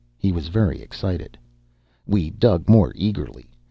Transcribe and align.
He 0.17 0.31
was 0.31 0.47
very 0.47 0.81
excited. 0.81 1.37
We 2.07 2.31
dug 2.31 2.67
more 2.67 2.91
eagerly. 2.95 3.51